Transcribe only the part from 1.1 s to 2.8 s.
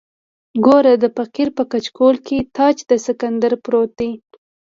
فقیر په کچکول کې تاج